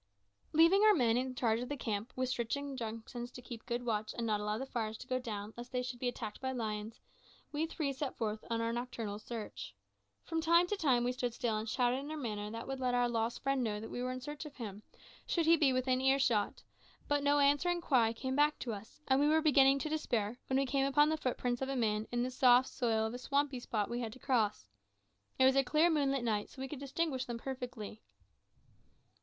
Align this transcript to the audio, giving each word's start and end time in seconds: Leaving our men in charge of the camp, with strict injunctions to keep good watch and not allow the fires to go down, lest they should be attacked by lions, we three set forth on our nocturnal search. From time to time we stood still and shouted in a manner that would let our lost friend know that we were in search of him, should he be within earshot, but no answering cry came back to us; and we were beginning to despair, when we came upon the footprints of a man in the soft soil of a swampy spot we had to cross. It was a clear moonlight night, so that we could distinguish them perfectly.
Leaving 0.51 0.81
our 0.81 0.95
men 0.95 1.15
in 1.15 1.35
charge 1.35 1.59
of 1.59 1.69
the 1.69 1.77
camp, 1.77 2.11
with 2.15 2.27
strict 2.27 2.55
injunctions 2.55 3.29
to 3.29 3.39
keep 3.39 3.63
good 3.67 3.85
watch 3.85 4.15
and 4.17 4.25
not 4.25 4.39
allow 4.39 4.57
the 4.57 4.65
fires 4.65 4.97
to 4.97 5.05
go 5.05 5.19
down, 5.19 5.53
lest 5.55 5.71
they 5.71 5.83
should 5.83 5.99
be 5.99 6.07
attacked 6.07 6.41
by 6.41 6.51
lions, 6.51 6.99
we 7.51 7.67
three 7.67 7.93
set 7.93 8.17
forth 8.17 8.43
on 8.49 8.61
our 8.61 8.73
nocturnal 8.73 9.19
search. 9.19 9.75
From 10.23 10.41
time 10.41 10.65
to 10.65 10.75
time 10.75 11.03
we 11.03 11.11
stood 11.11 11.35
still 11.35 11.55
and 11.55 11.69
shouted 11.69 11.97
in 11.99 12.09
a 12.09 12.17
manner 12.17 12.49
that 12.49 12.67
would 12.67 12.79
let 12.79 12.95
our 12.95 13.07
lost 13.07 13.43
friend 13.43 13.63
know 13.63 13.79
that 13.79 13.91
we 13.91 14.01
were 14.01 14.11
in 14.11 14.21
search 14.21 14.43
of 14.43 14.55
him, 14.55 14.81
should 15.27 15.45
he 15.45 15.55
be 15.55 15.71
within 15.71 16.01
earshot, 16.01 16.63
but 17.07 17.21
no 17.21 17.37
answering 17.37 17.79
cry 17.79 18.11
came 18.11 18.35
back 18.35 18.57
to 18.57 18.73
us; 18.73 18.99
and 19.07 19.19
we 19.19 19.27
were 19.27 19.39
beginning 19.39 19.77
to 19.77 19.87
despair, 19.87 20.39
when 20.47 20.57
we 20.57 20.65
came 20.65 20.87
upon 20.87 21.09
the 21.09 21.15
footprints 21.15 21.61
of 21.61 21.69
a 21.69 21.75
man 21.75 22.07
in 22.11 22.23
the 22.23 22.31
soft 22.31 22.69
soil 22.69 23.05
of 23.05 23.13
a 23.13 23.19
swampy 23.19 23.59
spot 23.59 23.87
we 23.87 23.99
had 23.99 24.11
to 24.13 24.17
cross. 24.17 24.67
It 25.37 25.45
was 25.45 25.55
a 25.55 25.63
clear 25.63 25.91
moonlight 25.91 26.23
night, 26.23 26.49
so 26.49 26.55
that 26.55 26.61
we 26.61 26.67
could 26.69 26.79
distinguish 26.79 27.25
them 27.25 27.37
perfectly. 27.37 28.01